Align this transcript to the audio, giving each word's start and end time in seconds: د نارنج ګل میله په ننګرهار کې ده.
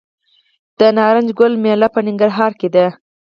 د 0.79 0.81
نارنج 0.97 1.29
ګل 1.39 1.53
میله 1.63 1.87
په 1.93 1.99
ننګرهار 2.07 2.51
کې 2.59 2.69
ده. 2.75 2.85